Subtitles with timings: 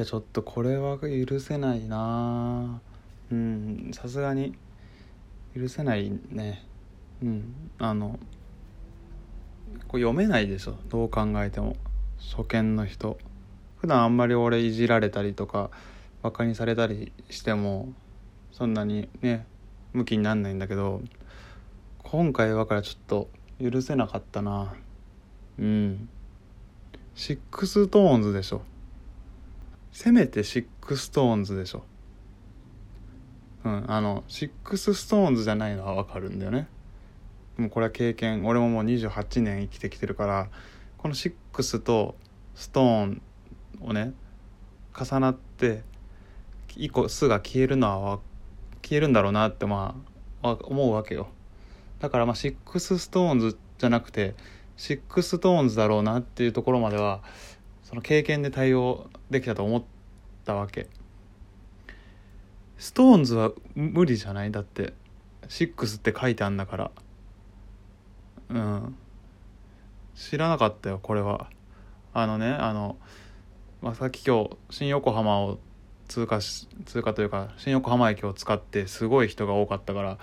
[0.00, 2.80] やちょっとこれは許せないな。
[3.30, 4.54] うんさすがに。
[5.54, 6.64] 許せないね。
[7.22, 8.18] うんあの
[9.88, 10.76] これ読めないでしょ。
[10.88, 11.76] どう考えても。
[12.18, 13.18] 初見の人。
[13.78, 15.70] 普段あんまり俺いじられたりとか
[16.22, 17.92] バカにされたりしても
[18.52, 19.46] そんなにね
[19.94, 21.00] 向きになんないんだけど
[22.02, 23.28] 今回はからちょっと
[23.58, 24.74] 許せなかったな。
[25.58, 26.08] うん。
[27.14, 28.62] シックストーンズでしょ。
[29.92, 31.84] せめてシックストーンズでしょ。
[33.64, 36.68] うんあのシックスストーンズじゃないのはわかるんだよね。
[37.56, 38.46] でもこれは経験。
[38.46, 40.48] 俺ももう28年生きてきてるから
[40.98, 42.14] この six と
[42.54, 43.22] stone
[43.80, 44.12] をね
[44.98, 45.82] 重なって
[46.76, 48.18] 一個「す」が消えるのは
[48.82, 49.94] 消えるんだろうなってま
[50.42, 51.28] あ思うわけよ。
[52.00, 54.34] だからまあシックスストーンズじゃなくて
[54.76, 57.22] シックストーンズだろうなっていうところまでは
[57.90, 59.82] その経験で対応できたと思っ
[60.44, 60.86] たわけ。
[62.78, 64.52] ストーンズは無理じゃない？
[64.52, 64.94] だって
[65.48, 66.90] シックスって書いてあんだから。
[68.50, 68.96] うん。
[70.14, 71.50] 知らなかったよこれは。
[72.14, 72.96] あのねあの、
[73.82, 75.58] まあ、さっき今日新横浜を
[76.06, 80.18] 通過し通過というか新横浜駅を使ってすごい人が多かったから。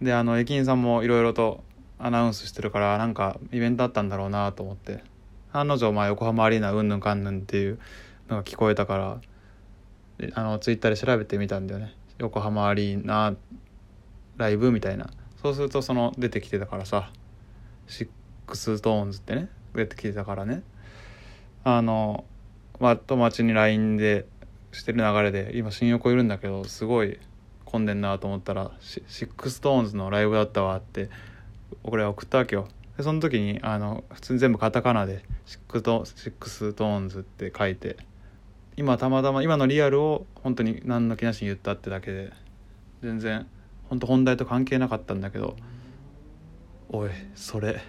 [0.00, 1.64] であの駅員さんもいろいろと
[1.98, 5.02] アナウンスしてるからなんかイベントあったんだろうなと思って。
[5.60, 7.78] 案の定まあ横浜アリーナうんぬんかんぬんっていう
[8.28, 9.20] のが聞こえたから
[10.34, 11.94] あのツイッターで調べてみたんだよね。
[12.18, 13.34] 横浜アリーナ
[14.36, 15.10] ライブみたいな。
[15.40, 17.12] そうするとその出てきてたからさ
[17.86, 18.08] シッ
[18.46, 20.62] クストーンズってね出てきてたからね。
[21.64, 22.24] あの
[22.80, 24.26] まあ友達に LINE で
[24.72, 27.18] してる流れで今新横いるんだけどすごい
[27.64, 31.10] 混んでんなと思ったらシックストーンズのライブだったわって
[31.84, 32.68] 俺は送ったわけよ。
[32.98, 37.96] でその時にあの普通に全部カタカナでシックトシックストーンズって書いて
[38.76, 42.32] 今たまたま今のリアルを本当に何の気なしに言ったってだけで
[43.00, 43.46] 全然
[43.88, 45.56] 本当本題と関係なかったんだけど
[46.88, 47.80] おいそれ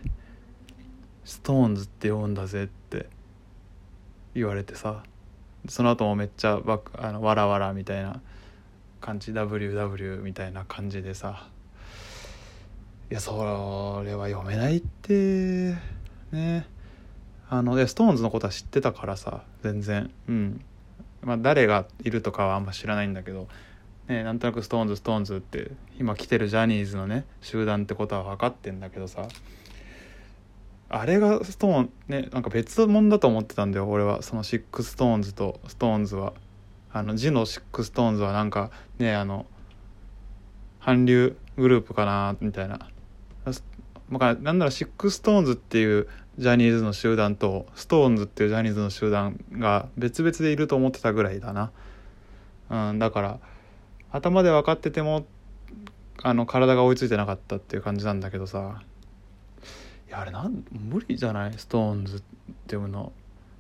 [1.26, 3.08] ストーンズって読んだぜって
[4.36, 5.04] 言われてさ
[5.68, 8.22] その後もめっちゃバあのわらわらみたいな
[9.02, 11.50] 感じ WW みたいな感じでさ
[13.12, 13.32] いやそ
[14.06, 15.76] れは読めないって。
[16.32, 16.68] ね。
[17.50, 20.12] あのストーンズのことは知ってたからさ全然。
[20.28, 20.62] うん。
[21.24, 23.48] まあ誰がいるとかはあんま知らないんだけど。
[24.08, 29.28] ねなんとなくストーンズストーンズって今来てるジャニーズのね集団ってことは分かってんだけどさ。
[30.92, 34.22] あれがストーンねなんか別物だと思ってたんだよ俺は。
[34.22, 36.34] そのシックストーンズとストーンズは。
[36.92, 38.70] あの字のシックストーンズはなんか
[39.00, 39.48] ねあの
[40.80, 42.88] 韓流グループかなみたいな。
[44.10, 46.08] まあ、なんならシックストーンズっていう
[46.40, 51.72] ジャニーズの集団とストーンズっていうジャニーズの集団が別々でいると思ってたぐらいだな、
[52.90, 53.40] うん、だから
[54.12, 55.28] 頭で分かってても
[56.24, 58.82] あの体が追いついてなかったっていう感じなんだけどさ。
[60.08, 61.54] いやあれなん無理じゃない？
[61.56, 62.22] ストーンズっ
[62.68, 63.14] ていうの。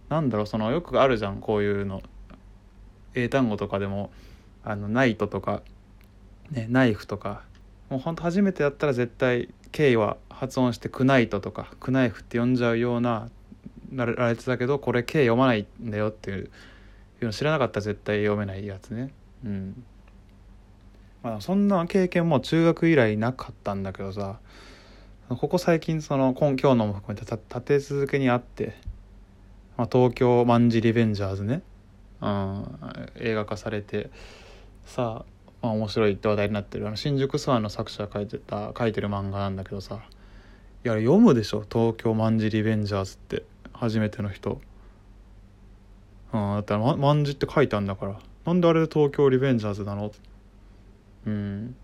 [0.10, 2.02] なんだろうそのよくあるじゃんこういうの。
[3.14, 4.10] 英単語とかでも
[4.64, 5.62] あのナイトとか、
[6.50, 7.44] ね、ナイフとか。
[7.90, 13.30] もうほんと初めてやったら絶対 K は発音してクナイトとかクナイフって呼んじゃうような
[13.94, 16.50] られてたけどこれ K 読まないんだよっていう
[17.22, 19.12] の知らなかったら絶対読めないやつね。
[19.44, 19.84] うん。
[21.24, 24.40] まあそんな経験も中学以来なかったんだけどさ
[25.28, 28.76] ここ最近その今今日のも含めて立て続けにあって、
[29.78, 31.62] まあ、東京卍リベンジャーズね、
[32.22, 32.80] うん、
[33.18, 34.10] 映画化されて
[34.86, 36.88] さあまあ、面白いって話題になってる。
[36.88, 40.00] あの新宿スワンの作者が書いてた書いてる漫画なんだけどさ。
[40.86, 41.66] いや読むでしょ？
[41.70, 43.44] 東京卍リベンジャーズって。
[43.74, 44.62] 初めての人。
[46.34, 48.20] うんだったら卍って書いてあんだから。
[48.46, 50.12] なんであれで東京リベンジャーズなの？
[51.26, 51.76] うん。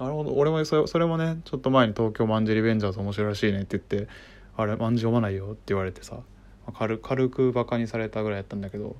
[0.00, 0.32] なるほど。
[0.34, 4.12] 俺もそれそれもねちょっと前に東京卍リベンジャーズ面白いらしいねって言って
[4.56, 6.16] あれ卍読まないよって言われてさ。
[6.76, 8.96] 軽軽くバカにされたぐらいやったんだけど。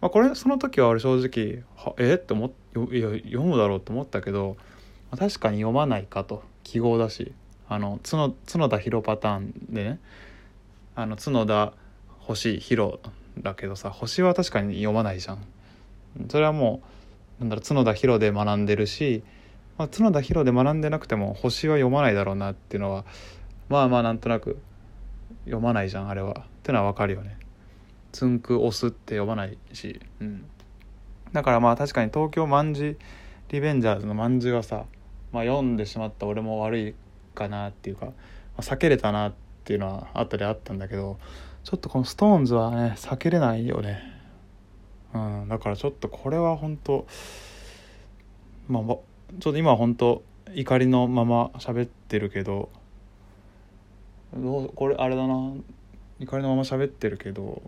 [0.00, 2.14] まあ、これその時は俺正直はえ？
[2.14, 2.50] って思っ
[2.92, 4.56] いや読むだろうと思ったけど、
[5.10, 7.32] まあ、確かに読まないかと記号だし
[7.68, 9.98] あの角角田博パターンでね
[10.94, 11.72] あの角田
[12.20, 13.00] 星博
[13.38, 15.44] だけどさ星は確かに読まないじゃん。
[16.28, 16.82] それはも
[17.40, 19.22] うなんだろう角田博で学んでるし、
[19.78, 23.04] まあ、角田博で学んでなくても星は読まないだろうなっていうのは
[23.68, 24.58] まあまあなんとなく
[25.44, 26.30] 読まないじゃんあれは。
[26.30, 27.36] っていうのは分かるよね。
[28.18, 30.44] つんく押すって呼ばないし、うん、
[31.32, 32.96] だからまあ確かに東京卍
[33.48, 34.86] リベンジャーズの卍はさ、
[35.30, 36.94] まあ、読んでしまった俺も悪い
[37.36, 38.12] かなっていうか、ま
[38.56, 41.16] あ、避けれたなっていうのは後であったんだけど
[41.62, 44.02] ちょっとこのストーンズはね避けれないよね。
[45.14, 47.06] うん、だからちょっとこれは本当
[48.66, 48.96] まあま
[49.38, 50.24] ちょっと今は本当
[50.54, 52.68] 怒りのまま喋ってるけど
[54.36, 55.52] どうこれあれだな。
[56.18, 57.62] 怒りのまま喋ってるけど、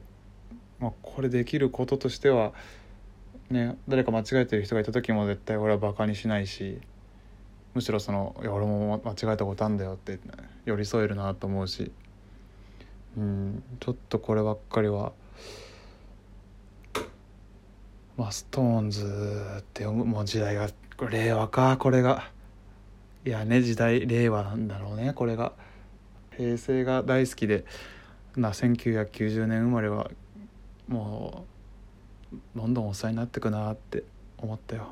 [0.81, 2.53] まあ、これできることとしては
[3.51, 6.81] ね誰か間違えてる人がいた時も絶対俺はバカにしないし
[7.75, 10.19] むしろその「いや俺も間違えたことあるんだよ」って
[10.65, 11.93] 寄り添えるなと思うし
[13.17, 15.13] うんちょっとこればっかりは。
[18.17, 19.07] まあ、ストーンズ
[19.61, 20.69] って読むもう時代が
[21.09, 22.31] 令和かこれが
[23.25, 25.55] いやね時代令和なんだろうねこれが
[26.37, 27.65] 平成が大好きで
[28.37, 30.11] な1990年生まれは
[30.91, 31.47] も
[32.33, 34.03] うどんどんお世話になってくなって
[34.37, 34.89] 思ったよ。